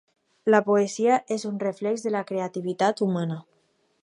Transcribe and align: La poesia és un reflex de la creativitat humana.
La 0.53 0.61
poesia 0.69 1.19
és 1.37 1.45
un 1.51 1.61
reflex 1.67 2.07
de 2.09 2.17
la 2.19 2.25
creativitat 2.33 3.09
humana. 3.09 3.43